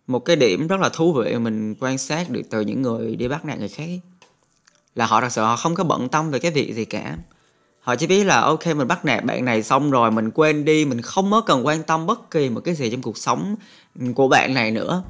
một 0.06 0.18
cái 0.18 0.36
điểm 0.36 0.66
rất 0.68 0.80
là 0.80 0.88
thú 0.88 1.12
vị 1.12 1.38
mình 1.38 1.74
quan 1.80 1.98
sát 1.98 2.30
được 2.30 2.42
từ 2.50 2.60
những 2.60 2.82
người 2.82 3.16
đi 3.16 3.28
bắt 3.28 3.44
nạt 3.44 3.58
người 3.58 3.68
khác 3.68 3.88
là 4.94 5.06
họ 5.06 5.20
thật 5.20 5.32
sự 5.32 5.42
họ 5.42 5.56
không 5.56 5.74
có 5.74 5.84
bận 5.84 6.08
tâm 6.08 6.30
về 6.30 6.38
cái 6.38 6.50
việc 6.50 6.74
gì 6.74 6.84
cả 6.84 7.16
họ 7.88 7.96
chỉ 7.96 8.06
biết 8.06 8.24
là, 8.24 8.40
ok, 8.40 8.66
mình 8.66 8.88
bắt 8.88 9.04
nạt 9.04 9.24
bạn 9.24 9.44
này 9.44 9.62
xong 9.62 9.90
rồi, 9.90 10.10
mình 10.10 10.30
quên 10.30 10.64
đi, 10.64 10.84
mình 10.84 11.00
không 11.00 11.30
có 11.30 11.40
cần 11.40 11.66
quan 11.66 11.82
tâm 11.82 12.06
bất 12.06 12.30
kỳ 12.30 12.48
một 12.48 12.60
cái 12.60 12.74
gì 12.74 12.90
trong 12.90 13.02
cuộc 13.02 13.18
sống 13.18 13.56
của 14.14 14.28
bạn 14.28 14.54
này 14.54 14.70
nữa. 14.70 15.02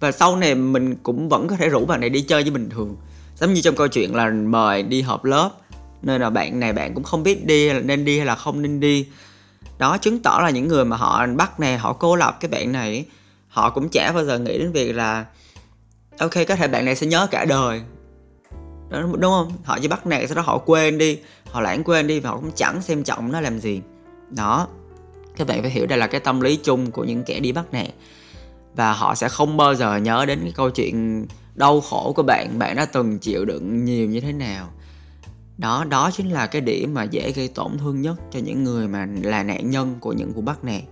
Và 0.00 0.12
sau 0.12 0.36
này 0.36 0.54
mình 0.54 0.96
cũng 1.02 1.28
vẫn 1.28 1.48
có 1.48 1.56
thể 1.56 1.68
rủ 1.68 1.86
bạn 1.86 2.00
này 2.00 2.10
đi 2.10 2.20
chơi 2.20 2.44
như 2.44 2.50
bình 2.50 2.70
thường. 2.70 2.96
Giống 3.40 3.54
như 3.54 3.60
trong 3.60 3.76
câu 3.76 3.88
chuyện 3.88 4.14
là 4.14 4.30
mời 4.30 4.82
đi 4.82 5.02
họp 5.02 5.24
lớp 5.24 5.50
nên 6.02 6.20
là 6.20 6.30
bạn 6.30 6.60
này 6.60 6.72
bạn 6.72 6.94
cũng 6.94 7.04
không 7.04 7.22
biết 7.22 7.46
đi 7.46 7.72
là 7.72 7.80
nên 7.80 8.04
đi 8.04 8.16
hay 8.16 8.26
là 8.26 8.34
không 8.34 8.62
nên 8.62 8.80
đi. 8.80 9.06
Đó, 9.78 9.98
chứng 9.98 10.22
tỏ 10.22 10.40
là 10.42 10.50
những 10.50 10.68
người 10.68 10.84
mà 10.84 10.96
họ 10.96 11.26
bắt 11.26 11.60
nè, 11.60 11.76
họ 11.76 11.92
cô 11.92 12.16
lập 12.16 12.36
cái 12.40 12.48
bạn 12.48 12.72
này, 12.72 13.04
họ 13.48 13.70
cũng 13.70 13.88
chả 13.88 14.12
bao 14.12 14.24
giờ 14.24 14.38
nghĩ 14.38 14.58
đến 14.58 14.72
việc 14.72 14.92
là, 14.92 15.24
ok, 16.18 16.34
có 16.48 16.56
thể 16.56 16.68
bạn 16.68 16.84
này 16.84 16.96
sẽ 16.96 17.06
nhớ 17.06 17.26
cả 17.30 17.44
đời 17.44 17.82
đó, 18.90 19.02
đúng 19.02 19.32
không? 19.32 19.52
Họ 19.64 19.78
chỉ 19.82 19.88
bắt 19.88 20.06
nạt 20.06 20.22
sau 20.28 20.36
đó 20.36 20.42
họ 20.42 20.58
quên 20.58 20.98
đi. 20.98 21.18
Họ 21.50 21.60
lãng 21.60 21.84
quên 21.84 22.06
đi 22.06 22.20
và 22.20 22.30
họ 22.30 22.36
cũng 22.36 22.50
chẳng 22.54 22.82
xem 22.82 23.04
trọng 23.04 23.32
nó 23.32 23.40
làm 23.40 23.58
gì. 23.58 23.80
Đó. 24.30 24.68
Các 25.36 25.46
bạn 25.46 25.62
phải 25.62 25.70
hiểu 25.70 25.86
đây 25.86 25.98
là 25.98 26.06
cái 26.06 26.20
tâm 26.20 26.40
lý 26.40 26.56
chung 26.56 26.90
của 26.90 27.04
những 27.04 27.22
kẻ 27.22 27.40
đi 27.40 27.52
bắt 27.52 27.64
nạt. 27.72 27.88
Và 28.74 28.92
họ 28.92 29.14
sẽ 29.14 29.28
không 29.28 29.56
bao 29.56 29.74
giờ 29.74 29.96
nhớ 29.96 30.24
đến 30.26 30.40
cái 30.42 30.52
câu 30.56 30.70
chuyện 30.70 31.26
đau 31.54 31.80
khổ 31.80 32.12
của 32.16 32.22
bạn 32.22 32.58
bạn 32.58 32.76
đã 32.76 32.84
từng 32.84 33.18
chịu 33.18 33.44
đựng 33.44 33.84
nhiều 33.84 34.08
như 34.08 34.20
thế 34.20 34.32
nào. 34.32 34.68
Đó 35.58 35.84
đó 35.88 36.10
chính 36.10 36.32
là 36.32 36.46
cái 36.46 36.60
điểm 36.60 36.94
mà 36.94 37.04
dễ 37.04 37.32
gây 37.32 37.48
tổn 37.48 37.78
thương 37.78 38.02
nhất 38.02 38.14
cho 38.30 38.38
những 38.38 38.64
người 38.64 38.88
mà 38.88 39.06
là 39.22 39.42
nạn 39.42 39.70
nhân 39.70 39.96
của 40.00 40.12
những 40.12 40.32
vụ 40.32 40.40
bắt 40.40 40.64
nạt. 40.64 40.82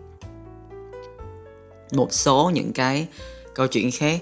Một 1.93 2.13
số 2.13 2.51
những 2.55 2.73
cái 2.73 3.09
câu 3.55 3.67
chuyện 3.67 3.91
khác 3.91 4.21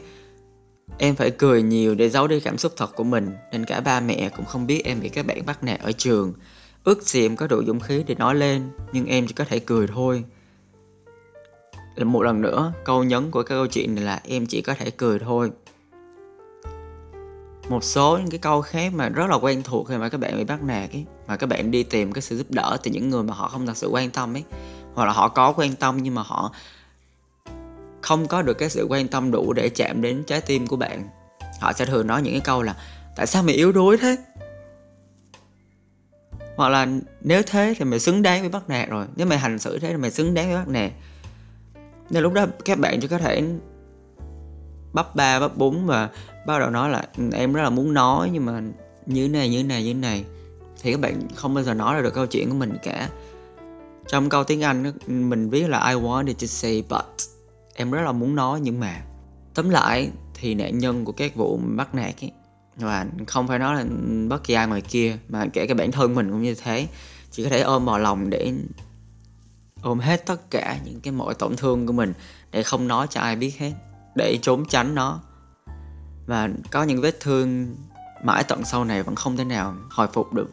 em 0.98 1.14
phải 1.16 1.30
cười 1.30 1.62
nhiều 1.62 1.94
để 1.94 2.08
giấu 2.08 2.28
đi 2.28 2.40
cảm 2.40 2.58
xúc 2.58 2.72
thật 2.76 2.96
của 2.96 3.04
mình, 3.04 3.30
nên 3.52 3.64
cả 3.64 3.80
ba 3.80 4.00
mẹ 4.00 4.28
cũng 4.36 4.46
không 4.46 4.66
biết 4.66 4.82
em 4.84 5.00
bị 5.00 5.08
các 5.08 5.26
bạn 5.26 5.46
bắt 5.46 5.64
nạt 5.64 5.80
ở 5.80 5.92
trường. 5.92 6.32
Ước 6.84 7.02
gì 7.02 7.26
em 7.26 7.36
có 7.36 7.46
đủ 7.46 7.62
dũng 7.66 7.80
khí 7.80 8.04
để 8.06 8.14
nói 8.14 8.34
lên, 8.34 8.70
nhưng 8.92 9.06
em 9.06 9.26
chỉ 9.26 9.32
có 9.34 9.44
thể 9.44 9.58
cười 9.58 9.86
thôi. 9.86 10.24
Là 11.94 12.04
một 12.04 12.22
lần 12.22 12.40
nữa, 12.40 12.72
câu 12.84 13.04
nhấn 13.04 13.30
của 13.30 13.42
cái 13.42 13.56
câu 13.56 13.66
chuyện 13.66 13.94
này 13.94 14.04
là 14.04 14.20
em 14.24 14.46
chỉ 14.46 14.62
có 14.62 14.74
thể 14.74 14.90
cười 14.90 15.18
thôi. 15.18 15.50
Một 17.68 17.84
số 17.84 18.18
những 18.18 18.30
cái 18.30 18.38
câu 18.38 18.62
khác 18.62 18.92
mà 18.94 19.08
rất 19.08 19.26
là 19.26 19.36
quen 19.36 19.62
thuộc 19.62 19.88
khi 19.88 19.96
mà 19.96 20.08
các 20.08 20.18
bạn 20.18 20.36
bị 20.36 20.44
bắt 20.44 20.62
nạt 20.62 20.90
ấy, 20.90 21.04
mà 21.26 21.36
các 21.36 21.46
bạn 21.46 21.70
đi 21.70 21.82
tìm 21.82 22.12
cái 22.12 22.22
sự 22.22 22.36
giúp 22.36 22.46
đỡ 22.50 22.76
từ 22.82 22.90
những 22.90 23.10
người 23.10 23.22
mà 23.22 23.34
họ 23.34 23.48
không 23.48 23.66
thật 23.66 23.76
sự 23.76 23.88
quan 23.88 24.10
tâm 24.10 24.36
ấy, 24.36 24.44
hoặc 24.94 25.04
là 25.04 25.12
họ 25.12 25.28
có 25.28 25.52
quan 25.52 25.74
tâm 25.74 25.98
nhưng 26.02 26.14
mà 26.14 26.22
họ 26.22 26.52
không 28.04 28.28
có 28.28 28.42
được 28.42 28.54
cái 28.54 28.70
sự 28.70 28.86
quan 28.88 29.08
tâm 29.08 29.30
đủ 29.30 29.52
để 29.52 29.68
chạm 29.68 30.02
đến 30.02 30.24
trái 30.26 30.40
tim 30.40 30.66
của 30.66 30.76
bạn. 30.76 31.08
Họ 31.60 31.72
sẽ 31.72 31.86
thường 31.86 32.06
nói 32.06 32.22
những 32.22 32.32
cái 32.32 32.40
câu 32.40 32.62
là, 32.62 32.76
tại 33.16 33.26
sao 33.26 33.42
mày 33.42 33.54
yếu 33.54 33.72
đuối 33.72 33.96
thế? 33.96 34.16
Hoặc 36.56 36.68
là, 36.68 36.88
nếu 37.20 37.42
thế 37.46 37.74
thì 37.78 37.84
mày 37.84 38.00
xứng 38.00 38.22
đáng 38.22 38.40
với 38.40 38.50
bắt 38.50 38.68
nạt 38.68 38.88
rồi. 38.88 39.06
Nếu 39.16 39.26
mày 39.26 39.38
hành 39.38 39.58
xử 39.58 39.78
thế 39.78 39.88
thì 39.88 39.96
mày 39.96 40.10
xứng 40.10 40.34
đáng 40.34 40.46
với 40.46 40.56
bắt 40.56 40.68
nạt. 40.68 40.90
Nên 42.10 42.22
lúc 42.22 42.32
đó 42.32 42.46
các 42.64 42.78
bạn 42.78 43.00
chỉ 43.00 43.08
có 43.08 43.18
thể 43.18 43.42
bắp 44.92 45.16
ba, 45.16 45.40
bắp 45.40 45.56
bún 45.56 45.86
và 45.86 46.08
bắt 46.46 46.58
đầu 46.58 46.70
nói 46.70 46.90
là, 46.90 47.06
em 47.32 47.52
rất 47.52 47.62
là 47.62 47.70
muốn 47.70 47.94
nói 47.94 48.30
nhưng 48.32 48.46
mà 48.46 48.62
như 49.06 49.28
này 49.28 49.48
như 49.48 49.64
này 49.64 49.84
như 49.84 49.94
này. 49.94 50.24
Thì 50.82 50.92
các 50.92 51.00
bạn 51.00 51.28
không 51.34 51.54
bao 51.54 51.64
giờ 51.64 51.74
nói 51.74 51.94
ra 51.94 52.02
được 52.02 52.14
câu 52.14 52.26
chuyện 52.26 52.48
của 52.48 52.56
mình 52.56 52.76
cả. 52.82 53.08
Trong 54.08 54.28
câu 54.28 54.44
tiếng 54.44 54.62
anh 54.62 54.92
mình 55.06 55.50
viết 55.50 55.68
là, 55.68 55.88
I 55.88 55.94
wanted 55.94 56.34
to 56.34 56.46
say 56.46 56.84
but 56.88 57.33
em 57.74 57.90
rất 57.90 58.02
là 58.02 58.12
muốn 58.12 58.34
nói 58.34 58.60
nhưng 58.60 58.80
mà 58.80 59.02
tóm 59.54 59.70
lại 59.70 60.10
thì 60.34 60.54
nạn 60.54 60.78
nhân 60.78 61.04
của 61.04 61.12
các 61.12 61.34
vụ 61.34 61.60
bắt 61.76 61.94
nạt 61.94 62.14
ấy, 62.20 62.32
và 62.76 63.06
không 63.26 63.48
phải 63.48 63.58
nói 63.58 63.74
là 63.74 63.84
bất 64.28 64.44
kỳ 64.44 64.54
ai 64.54 64.66
ngoài 64.66 64.80
kia, 64.80 65.16
mà 65.28 65.46
kể 65.52 65.66
cả 65.66 65.74
bản 65.74 65.92
thân 65.92 66.14
mình 66.14 66.30
cũng 66.30 66.42
như 66.42 66.54
thế. 66.54 66.88
Chỉ 67.30 67.44
có 67.44 67.50
thể 67.50 67.60
ôm 67.60 67.84
vào 67.84 67.98
lòng 67.98 68.30
để 68.30 68.52
ôm 69.82 69.98
hết 69.98 70.26
tất 70.26 70.50
cả 70.50 70.78
những 70.84 71.00
cái 71.00 71.12
mọi 71.12 71.34
tổn 71.34 71.56
thương 71.56 71.86
của 71.86 71.92
mình 71.92 72.12
để 72.50 72.62
không 72.62 72.88
nói 72.88 73.06
cho 73.10 73.20
ai 73.20 73.36
biết 73.36 73.58
hết, 73.58 73.72
để 74.16 74.38
trốn 74.42 74.64
tránh 74.68 74.94
nó. 74.94 75.20
Và 76.26 76.48
có 76.70 76.82
những 76.82 77.00
vết 77.00 77.20
thương 77.20 77.76
mãi 78.24 78.44
tận 78.48 78.64
sau 78.64 78.84
này 78.84 79.02
vẫn 79.02 79.14
không 79.14 79.36
thể 79.36 79.44
nào 79.44 79.74
hồi 79.90 80.08
phục 80.12 80.32
được 80.32 80.50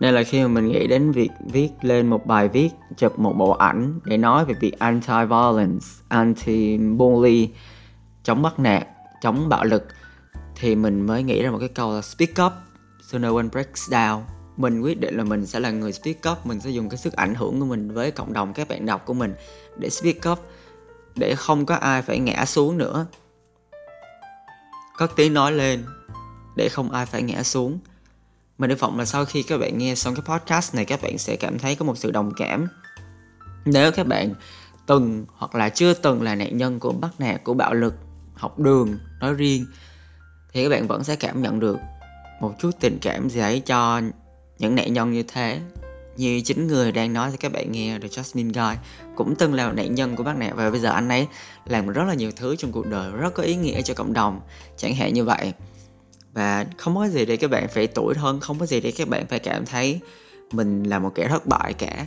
nên 0.00 0.14
là 0.14 0.22
khi 0.22 0.42
mà 0.42 0.48
mình 0.48 0.68
nghĩ 0.68 0.86
đến 0.86 1.12
việc 1.12 1.30
viết 1.52 1.70
lên 1.82 2.06
một 2.06 2.26
bài 2.26 2.48
viết, 2.48 2.70
chụp 2.96 3.18
một 3.18 3.32
bộ 3.32 3.50
ảnh 3.50 4.00
để 4.04 4.16
nói 4.16 4.44
về 4.44 4.54
việc 4.60 4.78
anti 4.78 5.12
violence 5.28 5.86
anti 6.08 6.78
bully 6.78 7.48
chống 8.22 8.42
bắt 8.42 8.58
nạt, 8.58 8.86
chống 9.22 9.48
bạo 9.48 9.64
lực, 9.64 9.86
thì 10.56 10.74
mình 10.74 11.06
mới 11.06 11.22
nghĩ 11.22 11.42
ra 11.42 11.50
một 11.50 11.58
cái 11.58 11.68
câu 11.68 11.94
là 11.94 12.02
speak 12.02 12.46
up 12.46 12.52
so 13.02 13.18
no 13.18 13.34
one 13.34 13.48
breaks 13.52 13.90
down. 13.90 14.20
Mình 14.56 14.80
quyết 14.80 15.00
định 15.00 15.16
là 15.16 15.24
mình 15.24 15.46
sẽ 15.46 15.60
là 15.60 15.70
người 15.70 15.92
speak 15.92 16.16
up, 16.32 16.46
mình 16.46 16.60
sẽ 16.60 16.70
dùng 16.70 16.88
cái 16.88 16.98
sức 16.98 17.12
ảnh 17.12 17.34
hưởng 17.34 17.60
của 17.60 17.66
mình 17.66 17.90
với 17.90 18.10
cộng 18.10 18.32
đồng 18.32 18.52
các 18.52 18.68
bạn 18.68 18.86
đọc 18.86 19.02
của 19.06 19.14
mình 19.14 19.34
để 19.76 19.90
speak 19.90 20.28
up, 20.32 20.38
để 21.16 21.34
không 21.34 21.66
có 21.66 21.74
ai 21.74 22.02
phải 22.02 22.18
ngã 22.18 22.44
xuống 22.44 22.78
nữa. 22.78 23.06
Cất 24.98 25.10
tiếng 25.16 25.34
nói 25.34 25.52
lên, 25.52 25.84
để 26.56 26.68
không 26.68 26.90
ai 26.90 27.06
phải 27.06 27.22
ngã 27.22 27.42
xuống 27.42 27.78
mình 28.58 28.70
hy 28.70 28.76
vọng 28.76 28.98
là 28.98 29.04
sau 29.04 29.24
khi 29.24 29.42
các 29.42 29.58
bạn 29.58 29.78
nghe 29.78 29.94
xong 29.94 30.14
cái 30.14 30.38
podcast 30.38 30.74
này, 30.74 30.84
các 30.84 31.02
bạn 31.02 31.18
sẽ 31.18 31.36
cảm 31.36 31.58
thấy 31.58 31.74
có 31.74 31.84
một 31.84 31.98
sự 31.98 32.10
đồng 32.10 32.32
cảm. 32.36 32.66
Nếu 33.64 33.92
các 33.92 34.06
bạn 34.06 34.34
từng 34.86 35.26
hoặc 35.32 35.54
là 35.54 35.68
chưa 35.68 35.94
từng 35.94 36.22
là 36.22 36.34
nạn 36.34 36.56
nhân 36.56 36.80
của 36.80 36.92
bắt 36.92 37.10
nạt, 37.18 37.44
của 37.44 37.54
bạo 37.54 37.74
lực, 37.74 37.94
học 38.34 38.58
đường, 38.58 38.98
nói 39.20 39.34
riêng, 39.34 39.66
thì 40.52 40.62
các 40.62 40.70
bạn 40.70 40.86
vẫn 40.86 41.04
sẽ 41.04 41.16
cảm 41.16 41.42
nhận 41.42 41.60
được 41.60 41.78
một 42.40 42.54
chút 42.60 42.70
tình 42.80 42.98
cảm 43.02 43.30
gì 43.30 43.40
ấy 43.40 43.60
cho 43.60 44.00
những 44.58 44.74
nạn 44.74 44.92
nhân 44.92 45.12
như 45.12 45.22
thế. 45.22 45.60
Như 46.16 46.40
chính 46.44 46.66
người 46.66 46.92
đang 46.92 47.12
nói 47.12 47.30
cho 47.30 47.36
các 47.40 47.52
bạn 47.52 47.72
nghe 47.72 47.98
The 47.98 48.08
Jasmine 48.08 48.52
Guy 48.52 48.78
cũng 49.16 49.34
từng 49.38 49.54
là 49.54 49.72
nạn 49.72 49.94
nhân 49.94 50.16
của 50.16 50.22
bác 50.22 50.36
nạn 50.36 50.56
và 50.56 50.70
bây 50.70 50.80
giờ 50.80 50.90
anh 50.90 51.08
ấy 51.08 51.26
làm 51.64 51.88
rất 51.88 52.04
là 52.04 52.14
nhiều 52.14 52.30
thứ 52.36 52.56
trong 52.56 52.72
cuộc 52.72 52.86
đời, 52.86 53.12
rất 53.12 53.34
có 53.34 53.42
ý 53.42 53.56
nghĩa 53.56 53.82
cho 53.82 53.94
cộng 53.94 54.12
đồng. 54.12 54.40
Chẳng 54.76 54.94
hạn 54.94 55.14
như 55.14 55.24
vậy 55.24 55.52
và 56.38 56.64
không 56.76 56.96
có 56.96 57.08
gì 57.08 57.24
để 57.24 57.36
các 57.36 57.50
bạn 57.50 57.68
phải 57.68 57.86
tuổi 57.86 58.14
thân, 58.14 58.40
không 58.40 58.58
có 58.58 58.66
gì 58.66 58.80
để 58.80 58.90
các 58.90 59.08
bạn 59.08 59.26
phải 59.26 59.38
cảm 59.38 59.66
thấy 59.66 60.00
mình 60.52 60.82
là 60.82 60.98
một 60.98 61.12
kẻ 61.14 61.28
thất 61.28 61.46
bại 61.46 61.72
cả. 61.72 62.06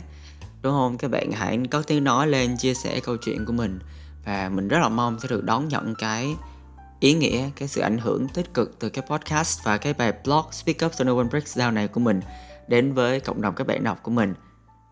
Đúng 0.62 0.72
không? 0.72 0.98
Các 0.98 1.10
bạn 1.10 1.32
hãy 1.32 1.58
có 1.70 1.82
tiếng 1.82 2.04
nói 2.04 2.26
lên, 2.28 2.56
chia 2.56 2.74
sẻ 2.74 3.00
câu 3.00 3.16
chuyện 3.16 3.44
của 3.44 3.52
mình. 3.52 3.78
Và 4.24 4.48
mình 4.48 4.68
rất 4.68 4.78
là 4.78 4.88
mong 4.88 5.20
sẽ 5.20 5.28
được 5.28 5.44
đón 5.44 5.68
nhận 5.68 5.94
cái 5.94 6.36
ý 7.00 7.14
nghĩa, 7.14 7.50
cái 7.56 7.68
sự 7.68 7.80
ảnh 7.80 7.98
hưởng 7.98 8.28
tích 8.28 8.54
cực 8.54 8.78
từ 8.78 8.88
cái 8.88 9.04
podcast 9.08 9.64
và 9.64 9.76
cái 9.76 9.94
bài 9.94 10.12
blog 10.24 10.44
Speak 10.52 10.76
Up 10.84 10.94
So 10.94 11.04
No 11.04 11.16
One 11.16 11.26
Breaks 11.26 11.58
Down 11.58 11.72
này 11.72 11.88
của 11.88 12.00
mình 12.00 12.20
đến 12.68 12.92
với 12.92 13.20
cộng 13.20 13.42
đồng 13.42 13.54
các 13.54 13.66
bạn 13.66 13.84
đọc 13.84 13.98
của 14.02 14.10
mình. 14.10 14.34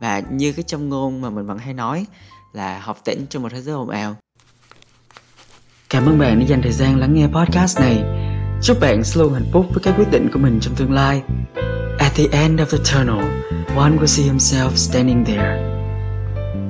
Và 0.00 0.22
như 0.30 0.52
cái 0.52 0.62
trong 0.62 0.88
ngôn 0.88 1.20
mà 1.20 1.30
mình 1.30 1.46
vẫn 1.46 1.58
hay 1.58 1.74
nói 1.74 2.06
là 2.52 2.78
học 2.78 2.98
tỉnh 3.04 3.26
trong 3.30 3.42
một 3.42 3.52
thế 3.52 3.60
giới 3.60 3.74
ồn 3.74 3.90
ào. 3.90 4.16
Cảm 5.88 6.06
ơn 6.06 6.18
bạn 6.18 6.40
đã 6.40 6.46
dành 6.46 6.62
thời 6.62 6.72
gian 6.72 6.98
lắng 6.98 7.14
nghe 7.14 7.26
podcast 7.26 7.80
này 7.80 8.29
chúc 8.62 8.80
bạn 8.80 9.04
sẽ 9.04 9.20
luôn 9.20 9.32
hạnh 9.32 9.46
phúc 9.52 9.66
với 9.70 9.82
các 9.82 9.94
quyết 9.96 10.10
định 10.10 10.28
của 10.32 10.38
mình 10.38 10.58
trong 10.60 10.74
tương 10.74 10.92
lai. 10.92 11.22
At 11.98 12.12
the 12.14 12.24
end 12.32 12.60
of 12.60 12.66
the 12.66 12.78
tunnel, 12.78 13.24
one 13.76 13.96
will 13.96 14.06
see 14.06 14.26
himself 14.26 14.70
standing 14.74 15.24
there. 15.24 15.70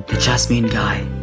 The 0.07 0.17
Jasmine 0.17 0.67
guy. 0.67 1.20